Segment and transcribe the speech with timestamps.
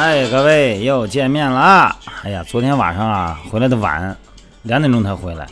[0.00, 1.94] 哎，各位又见面了。
[2.22, 4.16] 哎呀，昨天晚上啊回来的晚，
[4.62, 5.46] 两点钟才回来。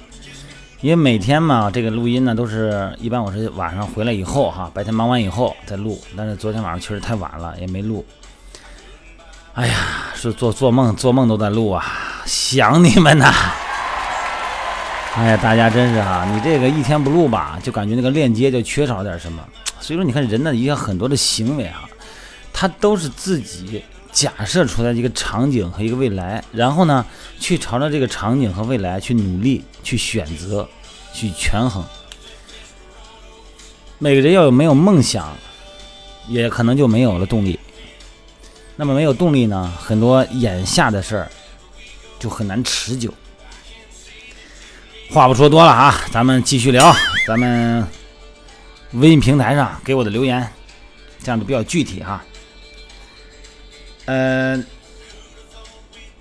[0.80, 6.00] 因为每天嘛，这个录音呢都是一般我是晚上回来以后哈，白天忙完以后再录。
[6.16, 8.02] 但是昨天晚上确实太晚了，也没录。
[9.52, 9.74] 哎呀，
[10.14, 11.84] 是做做梦做梦都在录啊，
[12.24, 13.30] 想你们呐！
[15.14, 19.46] 哎呀，大家真是哈，你这个一天不录吧，就感觉那个链接就缺少点什么。
[19.78, 21.86] 所以说，你看人的一些很多的行为哈，
[22.50, 27.04] 他都是自己假设出来一个场景和一个未来，然后呢，
[27.38, 30.68] 去朝着这个场景和未来去努力、去选择、
[31.12, 31.84] 去权衡。
[33.98, 35.36] 每个人要有没有梦想，
[36.26, 37.58] 也可能就没有了动力。
[38.76, 41.30] 那么没有动力呢，很多眼下的事儿
[42.18, 43.12] 就很难持久。
[45.10, 46.94] 话不说多了啊，咱们继续聊。
[47.26, 47.86] 咱们
[48.92, 50.48] 微信平台上给我的留言，
[51.22, 52.24] 这样子比较具体哈。
[54.08, 54.58] 呃，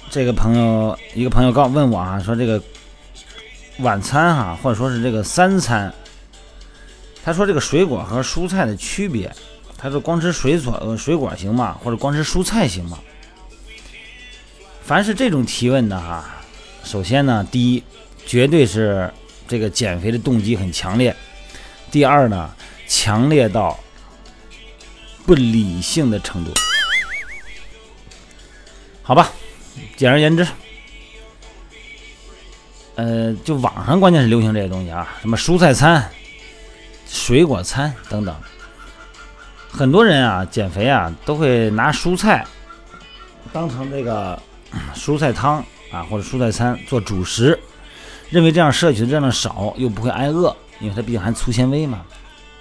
[0.10, 2.62] 这个朋友，一个朋友告问我啊，说这个
[3.78, 5.94] 晚餐哈，或者说是这个三餐，
[7.24, 9.34] 他说这个水果和蔬菜的区别，
[9.78, 11.78] 他说光吃水果呃水果行吗？
[11.82, 13.00] 或者光吃蔬菜行吗？
[14.84, 16.26] 凡是这种提问的哈，
[16.84, 17.82] 首先呢，第一，
[18.26, 19.10] 绝对是
[19.48, 21.14] 这个减肥的动机很强烈；
[21.90, 22.54] 第二呢，
[22.86, 23.80] 强烈到
[25.26, 26.52] 不理性的程度。
[29.08, 29.32] 好吧，
[29.96, 30.46] 简而言之，
[32.96, 36.12] 呃，就网上关键是流行这些东西啊，什么蔬菜餐、
[37.08, 38.36] 水果餐等等。
[39.72, 42.46] 很多人啊，减肥啊，都会拿蔬菜
[43.54, 44.38] 当成这个
[44.94, 47.58] 蔬菜汤啊，或者蔬菜餐做主食，
[48.30, 52.02] 认为这样摄取的热量少，又不会挨饿，因为它毕竟含粗纤维嘛，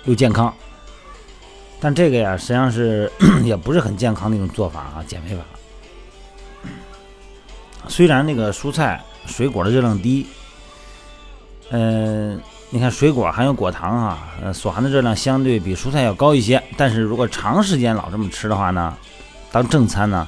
[0.05, 0.55] 又健康。
[1.81, 3.11] 但这个呀，实际上是
[3.43, 5.43] 也不是很健康的一种做法啊，减肥法。
[7.89, 10.27] 虽然那个蔬菜、水果的热量低，
[11.71, 16.63] 嗯，你看水果含有果糖啊，所含的热量相对比蔬菜要高一些。
[16.77, 18.97] 但是如果长时间老这么吃的话呢，
[19.51, 20.27] 当正餐呢，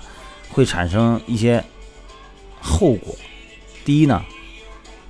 [0.50, 1.62] 会产生一些
[2.60, 3.14] 后果。
[3.84, 4.22] 第一呢，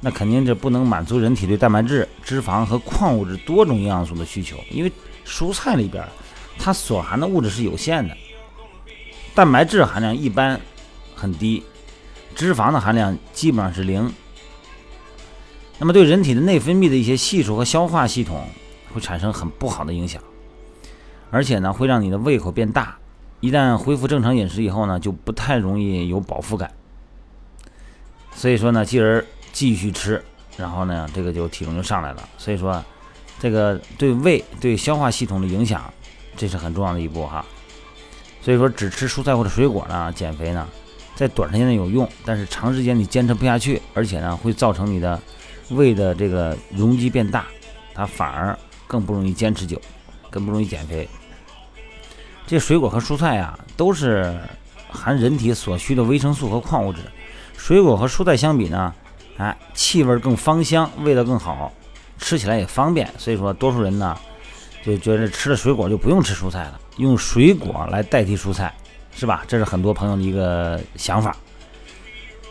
[0.01, 4.93] 那肯定是不能满足人体对蛋白质、脂肪和矿物质多种营养素的需求，因为
[5.27, 6.05] 蔬菜里边
[6.59, 8.17] 它所含的物质是有限的，
[9.35, 10.61] 蛋白质含量一般
[11.15, 11.63] 很低。
[12.39, 14.15] 脂肪的含量基本上是零，
[15.77, 18.47] 那么对人体的内分泌的一些系数和消化系统
[18.95, 20.23] 会产生很不好的影响，
[21.33, 22.97] 而且呢会让你的胃口变大。
[23.41, 26.71] 一旦恢复正常饮食以后呢，就不太容易有饱腹感。
[28.37, 30.25] 所以说呢，继而继续吃，
[30.57, 32.29] 然后呢这个就体重就上来了。
[32.39, 32.81] 所以说，
[33.41, 35.93] 这个对胃对消化系统的影响，
[36.37, 37.45] 这是很重要的一步哈。
[38.41, 40.69] 所以说，只吃蔬菜或者水果呢，减肥呢。
[41.19, 45.21] 在短时间内有用，但是长时间你坚持不下去，而且呢会造成你的
[45.71, 47.45] 胃的这个容积变大，
[47.93, 48.57] 它反而
[48.87, 49.81] 更不容易坚持久，
[50.31, 51.09] 更不容易减肥。
[52.47, 54.33] 这水果和蔬菜呀，都是
[54.89, 57.01] 含人体所需的维生素和矿物质。
[57.57, 58.95] 水果和蔬菜相比呢，
[59.39, 61.73] 哎，气味更芳香，味道更好，
[62.19, 63.13] 吃起来也方便。
[63.19, 64.17] 所以说，多数人呢
[64.85, 68.73] 就觉得吃了水果就不用吃蔬菜了，用水果来代替蔬菜。
[69.19, 69.43] 是吧？
[69.49, 71.37] 这是很多朋友的一个想法。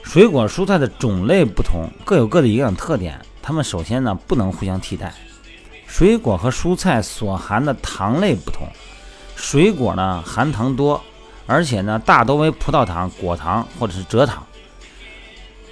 [0.03, 3.17] 水果、蔬菜的种类不同，各有各的营养特点。
[3.41, 5.13] 它们首先呢不能互相替代。
[5.85, 8.67] 水果和蔬菜所含的糖类不同，
[9.37, 11.01] 水果呢含糖多，
[11.45, 14.45] 而且呢大多为葡萄糖、果糖或者是蔗糖。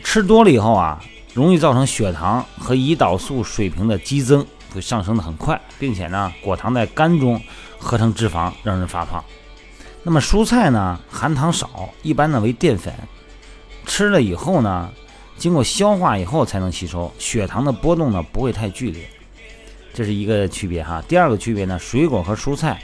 [0.02, 7.42] 吃多了以后啊，容易造成血糖和胰岛素水平的激增，会上升的很快，并且呢果糖在肝中
[7.78, 9.22] 合成脂肪，让人发胖。
[10.08, 12.94] 那么蔬菜呢，含糖少，一般呢为淀粉，
[13.88, 14.88] 吃了以后呢，
[15.36, 19.10] 经过消化以后才能吸收，血糖的波动呢不会太剧烈，
[19.96, 21.04] 这是一个区别哈。
[21.08, 22.80] 第二个区别呢，水果和蔬菜，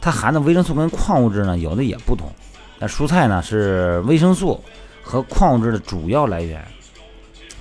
[0.00, 2.32] 它含的维生素跟矿物质呢有的也不同，
[2.78, 4.64] 那蔬菜呢是维生素
[5.02, 6.66] 和矿物质的主要来源，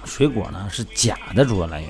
[0.05, 1.89] 水果呢是钾的主要来源。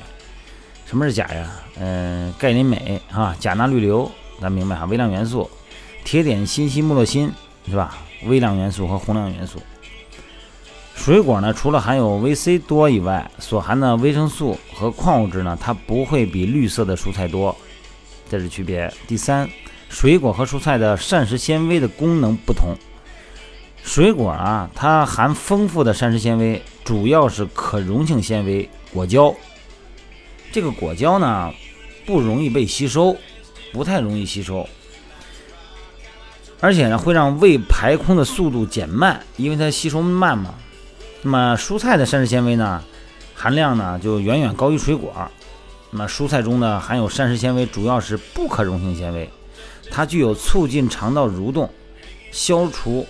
[0.87, 1.47] 什么是钾呀？
[1.79, 4.11] 嗯，钙、磷、镁啊，钾、钠、氯、硫，
[4.41, 5.47] 咱明白哈，微量元素。
[6.07, 7.29] 铁、碘、锌、硒、钼、锌，
[7.69, 7.97] 是吧？
[8.27, 9.61] 微量元素和宏量元素。
[10.95, 17.53] 水果呢，除了含有维 C 多以外，所含的维生素和矿物质呢，它不会比绿色的蔬菜多，
[18.29, 18.89] 这是区别。
[19.05, 19.49] 第三，
[19.89, 22.73] 水果和蔬菜的膳食纤维的功能不同。
[23.83, 29.35] 水果啊，它含丰富的膳食纤维，主要是可溶性纤维果胶。
[30.53, 31.53] 这个果胶呢，
[32.05, 33.17] 不容易被吸收，
[33.73, 34.65] 不太容易吸收。
[36.59, 40.55] 而且呢会让胃排空的速度减慢，因为它吸收慢嘛。
[41.21, 42.83] 那么蔬菜的膳食纤维呢
[43.35, 45.13] 含量呢就远远高于水果。
[45.91, 49.29] 那么蔬菜中呢含有膳食纤维主要是不可溶性纤维，
[49.89, 51.69] 它具有促进肠道蠕动、
[52.31, 53.05] 消除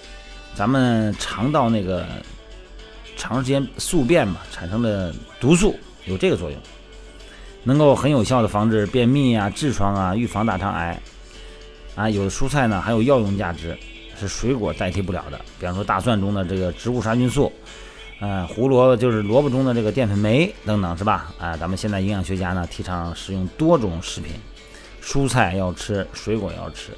[0.54, 2.06] 咱们肠道那个
[3.16, 6.60] 长时间宿便嘛产生的毒素，有这个作用，
[7.64, 11.00] 能够很有效的防治便秘啊、痔疮啊、预防大肠癌。
[11.98, 13.76] 啊，有的蔬菜呢还有药用价值，
[14.16, 15.40] 是水果代替不了的。
[15.60, 17.52] 比方说大蒜中的这个植物杀菌素，
[18.22, 21.34] 嗯，胡萝卜就是萝卜中的这个淀粉酶等等，是吧？
[21.40, 24.34] 啊，咱们现在营养学家呢提倡使用多种食品，
[25.02, 26.92] 蔬菜要吃，水果要吃。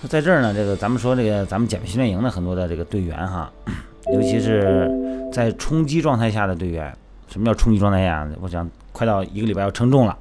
[0.00, 3.52] 那在这儿呢，这个咱们说这个咱们减肥训练营的很多的这个队员哈，
[4.12, 4.90] 尤其是
[5.30, 6.90] 在冲击状态下的队员，
[7.28, 8.26] 什么叫冲击状态下？
[8.40, 10.16] 我想快到一个礼拜要称重了，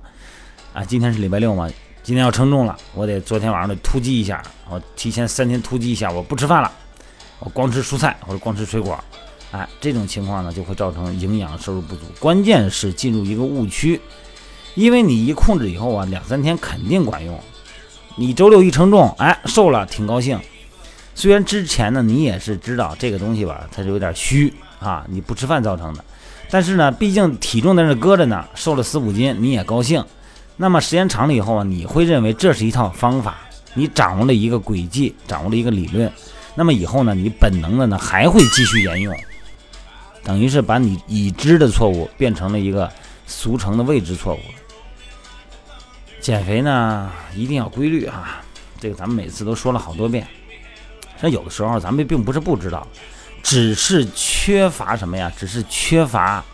[0.73, 1.69] 啊，今天是礼拜六嘛。
[2.03, 6.69] 今天要称重了，我得昨天晚上得突击一下，我提前三天突击一下，我不吃饭了，
[7.39, 9.01] 我光吃蔬菜或者光吃水果，
[9.51, 14.01] 哎，这种情况呢就会造成营养摄入不足，关键是进入一个误区，
[14.75, 17.39] 因为你一控制以后啊，两三天肯定管用，
[18.17, 20.37] 你周六一称重，哎，瘦了挺高兴，
[21.15, 26.03] 虽然之前呢你也是知道这个东西吧，它是有点虚啊，你不吃饭造成的，
[26.49, 30.03] 但是呢，毕竟体重在那搁着呢，瘦了四五斤你也高兴。
[30.55, 33.37] 那么时间长了以后啊，你会认为这是一套方法，
[33.73, 36.11] 你掌握了一个轨迹，掌握了一个理论。
[36.53, 39.15] 那么以后呢，你本能的呢还会继续沿用，
[40.23, 42.89] 等于是把你已知的错误变成了一个
[43.25, 44.39] 俗称的未知错误。
[46.21, 48.43] 减肥呢一定要规律啊，
[48.79, 50.25] 这个咱们每次都说了好多遍。
[51.19, 52.87] 像有的时候咱们并不是不知道，
[53.41, 55.33] 只是缺乏什么呀？
[55.35, 56.45] 只是缺乏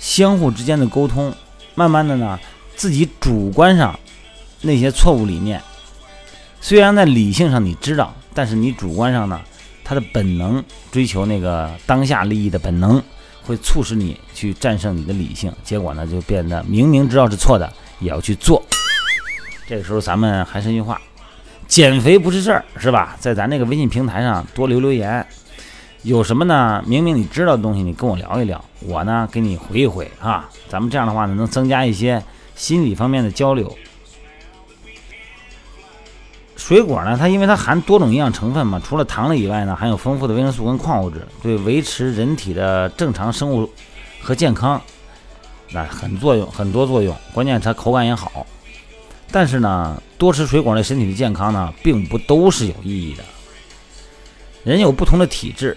[0.00, 1.32] 相互之间的沟通。
[1.76, 2.38] 慢慢的呢。
[2.82, 3.96] 自己主观上
[4.60, 5.62] 那些错误理念，
[6.60, 9.40] 虽然在理性上你知道，但是你主观上呢，
[9.84, 13.00] 他的本能追求那个当下利益的本能，
[13.44, 18.60] 会促使你去战胜你的理性，结果呢就变得明明知道是错的也要去做。
[19.64, 21.00] 这个时候咱们还是那句话，
[21.68, 23.16] 减肥不是事儿，是吧？
[23.20, 25.24] 在咱那个微信平台上多留留言，
[26.02, 26.82] 有什么呢？
[26.84, 30.50] 明明你知道的东西，你跟我聊一聊，我呢给你回一回啊。
[30.68, 32.20] 咱们这样的话呢，能增加一些。
[32.54, 33.76] 心理方面的交流，
[36.56, 37.16] 水果呢？
[37.18, 43.68] 它因为它含多种营养成分嘛，除了糖类以外呢，含有丰富的维生素跟矿物质，对维持人体的正常生物
[44.20, 44.80] 和健康，
[45.70, 47.16] 那很作用很多作用。
[47.32, 48.46] 关键它口感也好。
[49.30, 53.24] 但是呢，多吃水果对身体的健康呢，并不都是有意义的。
[54.62, 55.76] 人有不同的体质，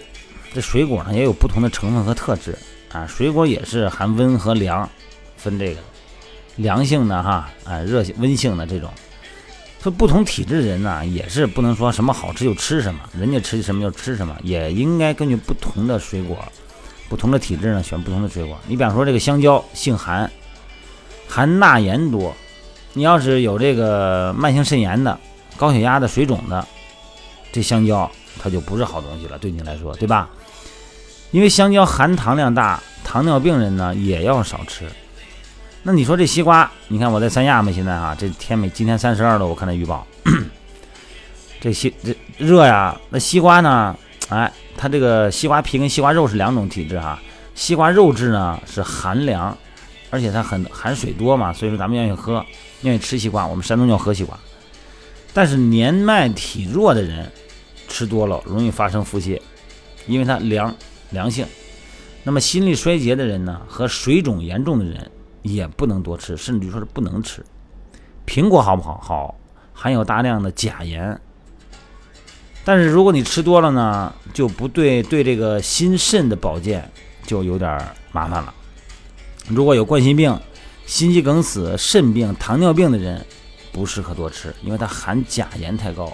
[0.52, 2.56] 这水果呢也有不同的成分和特质
[2.92, 3.06] 啊。
[3.06, 4.88] 水果也是含温和凉，
[5.36, 5.80] 分这个。
[6.56, 8.90] 凉性的哈，啊，热性、温性的这种，
[9.82, 16.36] 说不同体质的人呢，也是不能说什么好吃就吃什么，人家吃什么就吃什么，也应该根据不同的水果、
[17.08, 18.56] 不同的体质呢，选不同的水果。
[18.66, 20.30] 你比方说这个香蕉，性寒，
[21.28, 22.34] 含钠盐多，
[22.94, 25.18] 你要是有这个慢性肾炎的、
[25.56, 26.66] 高血压的、水肿的，
[27.52, 28.10] 这香蕉
[28.42, 30.28] 它就不是好东西了，对你来说，对吧？
[31.32, 34.86] 因为香蕉含糖量大，糖尿病人呢也要少吃。
[35.86, 40.04] 那你说这西瓜，你看我在三亚嘛，现在哈，这天每今天三十二度，我看那预报，
[41.62, 43.00] 这西这热呀。
[43.08, 43.96] 那西瓜呢？
[44.28, 47.16] 哎，它这个西瓜皮跟西瓜肉是两种体质哈。
[47.54, 49.56] 西瓜肉质呢是寒凉，
[50.10, 52.44] 而且它很含水多嘛，所以说咱们愿意喝，
[52.82, 53.46] 愿意吃西瓜。
[53.46, 54.36] 我们山东叫喝西瓜。
[55.32, 57.30] 但是年迈体弱的人
[57.86, 59.40] 吃多了容易发生腹泻，
[60.08, 60.74] 因为它凉
[61.10, 61.46] 凉性。
[62.24, 65.08] 那么心力衰竭的人呢，和水肿严重的人。
[65.46, 67.44] 也不能多吃，甚至于说是不能吃。
[68.26, 69.00] 苹果好不好？
[69.02, 69.34] 好，
[69.72, 71.18] 含有大量的钾盐。
[72.64, 76.90] 但是如果你吃多了呢，就不对，对这个心肾的保健
[77.24, 78.52] 就有点麻烦了。
[79.48, 80.36] 如果有冠心病、
[80.84, 83.24] 心肌梗死、肾病、糖尿病的人，
[83.72, 86.12] 不适合多吃，因为它含钾盐太高。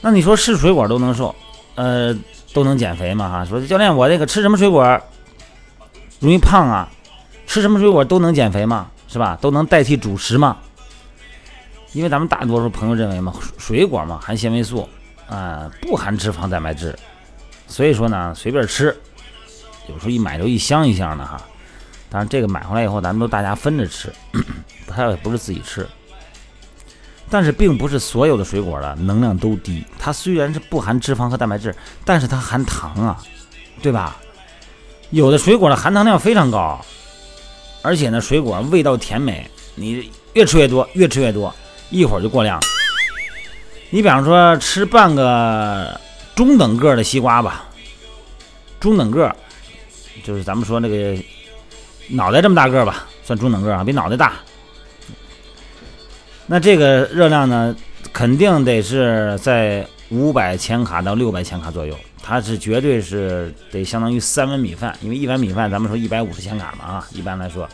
[0.00, 1.32] 那你说是水果都能瘦，
[1.76, 2.12] 呃，
[2.52, 3.28] 都能减肥吗？
[3.28, 5.00] 哈，说教练，我这个吃什么水果
[6.18, 6.90] 容易胖啊？
[7.46, 8.88] 吃什么水果都能减肥吗？
[9.08, 9.36] 是吧？
[9.40, 10.56] 都能代替主食吗？
[11.92, 14.88] 因为咱们大多数朋友认为嘛，水果嘛含纤维素，
[15.28, 16.98] 啊，不含脂肪蛋白质，
[17.66, 18.96] 所以说呢随便吃，
[19.88, 21.38] 有时候一买就一箱一箱的哈。
[22.08, 24.10] 当然这个买回来以后，咱们都大家分着吃，
[24.86, 25.86] 它也不是自己吃。
[27.28, 33.22] 但是并不是所有的水果的能量都低，它虽然是不含脂肪和蛋白质，但是它含糖啊，
[33.82, 34.16] 对吧？
[35.10, 36.82] 有的水果的含糖量非常高。
[37.82, 41.52] 而且呢，水果味道甜美，你越吃越多，越吃越多，
[41.90, 42.60] 一会儿就过量。
[43.90, 46.00] 你比方说吃半个
[46.34, 47.68] 中等个的西瓜吧，
[48.80, 49.34] 中等个
[50.24, 51.20] 就是咱们说那个
[52.08, 54.34] 脑袋这么大个吧，算中等个啊，比脑袋大。
[56.46, 57.74] 那这个热量呢，
[58.12, 67.68] 肯定得是在五百千卡到六百千卡左右，它是绝对是得相当于三碗米饭，因为一碗米饭咱们说一百五十千卡嘛啊，一般来说，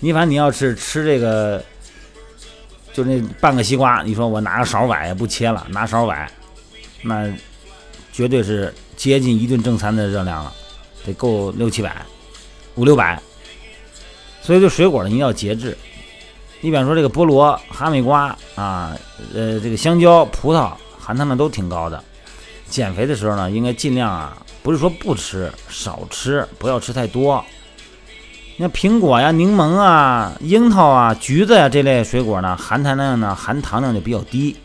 [0.00, 1.64] 你反正你要是吃这个。
[2.90, 6.28] 就那半个西瓜，你说我拿个勺崴不切了，拿勺崴，
[7.02, 7.32] 那
[8.12, 10.52] 绝对是接近一顿正餐的热量了，
[11.06, 12.04] 得够六七百、
[12.74, 13.16] 五六百。
[14.42, 15.78] 所以这水果呢，你要节制。
[16.60, 18.96] 你比方说这个菠萝、哈密瓜啊，
[19.32, 22.02] 呃，这个香蕉、葡萄，含糖量都挺高的。
[22.70, 27.44] 减肥的时候呢，应该尽量啊，不是说不吃，少吃，不要吃太多。
[28.56, 34.56] 那苹果呀、柠檬啊、樱桃啊、橘子呀这类水果呢，含糖量呢、含糖量就比较低，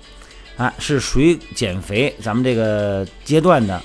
[0.57, 3.79] 啊，是属于减肥咱们这个阶段的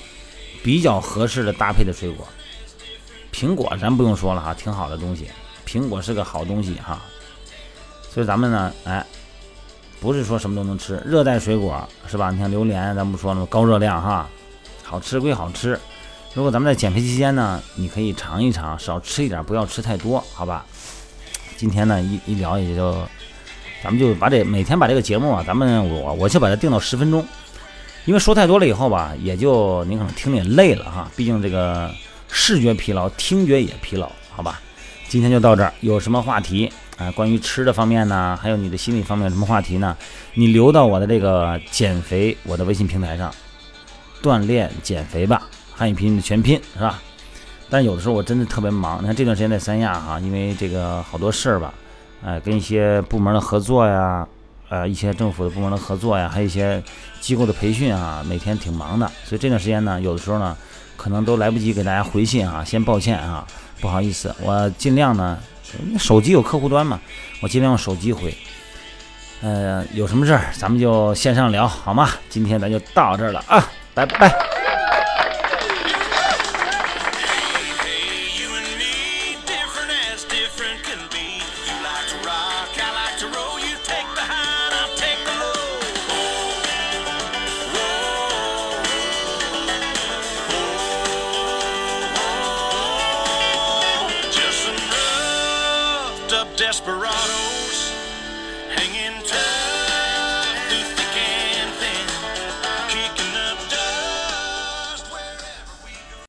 [0.63, 2.27] 比较合适的搭配的水果。
[3.33, 5.27] 苹果咱不用说了哈，挺好的东西，
[5.67, 7.01] 苹果是个好东西哈。
[8.11, 9.05] 所以咱们呢，哎，
[10.01, 12.31] 不是说什么都能吃，热带水果是吧？
[12.31, 13.47] 你像榴莲，咱不说了吗？
[13.51, 14.29] 高热量哈，
[14.83, 15.79] 好吃归好吃。
[16.35, 20.65] 如果咱们在减肥期间呢，你可以尝一尝，少吃一点，不要吃太多，好吧？
[21.57, 22.93] 今天呢，一一聊也就，
[23.83, 27.27] 咱们就把这每天把这个节目啊，咱们我我就把它定到十分钟，
[28.05, 31.93] 因为说太多了以后吧，也就您可能听着也累了哈，毕竟这个
[32.29, 34.61] 视觉疲劳，听觉也疲劳，好吧？
[35.09, 37.11] 今天就到这儿，有什么话题啊？
[37.13, 39.97] 关于吃的方面呢，还有你的心理方面什么话题呢？
[40.35, 43.33] 你留到我的这个减肥我的微信平台上，
[44.23, 45.43] 锻炼减肥吧。
[45.75, 47.01] 汉语拼音的全拼是吧？
[47.71, 49.01] 但有的时候我真的特别忙。
[49.01, 51.73] 你看这段时间在三亚哈，因为这个好多事儿吧，
[52.25, 54.27] 哎，跟一些部门的合作呀，
[54.71, 56.83] 呃，一些政府的部门的合作呀，还有一些
[57.21, 59.07] 机构的培训啊，每天挺忙的。
[59.25, 60.57] 所以这段时间呢，有的时候呢，
[60.97, 63.47] 可能都来不及给大家回信啊，先抱歉啊，
[63.81, 65.39] 不好意思，我尽量呢，
[65.99, 67.01] 手机有客户端嘛，
[67.41, 68.35] 我尽量用手机回。
[69.41, 72.11] 呃，有什么事儿咱们就线上聊好吗？
[72.29, 74.58] 今天咱就到这儿了啊，拜拜。
[96.69, 97.38] Desperado